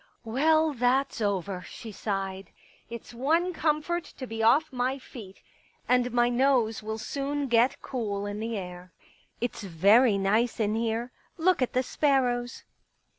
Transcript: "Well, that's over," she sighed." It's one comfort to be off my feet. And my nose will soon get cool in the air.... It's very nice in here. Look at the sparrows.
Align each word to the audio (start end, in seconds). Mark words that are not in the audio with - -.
"Well, 0.23 0.73
that's 0.73 1.21
over," 1.21 1.61
she 1.69 1.91
sighed." 1.91 2.49
It's 2.89 3.13
one 3.13 3.53
comfort 3.53 4.03
to 4.17 4.25
be 4.25 4.41
off 4.41 4.73
my 4.73 4.97
feet. 4.97 5.43
And 5.87 6.11
my 6.11 6.27
nose 6.27 6.81
will 6.81 6.97
soon 6.97 7.47
get 7.47 7.83
cool 7.83 8.25
in 8.25 8.39
the 8.39 8.57
air.... 8.57 8.91
It's 9.41 9.61
very 9.61 10.17
nice 10.17 10.59
in 10.59 10.73
here. 10.73 11.11
Look 11.37 11.61
at 11.61 11.73
the 11.73 11.83
sparrows. 11.83 12.63